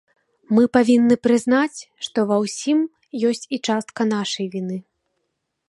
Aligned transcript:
Мы 0.59 0.63
павінны 0.77 1.17
прызнаць, 1.25 1.79
што 2.07 2.19
ва 2.33 2.37
ўсім 2.45 2.79
ёсць 3.33 3.49
і 3.57 3.61
частка 3.71 4.01
нашай 4.17 4.45
віны. 4.57 4.77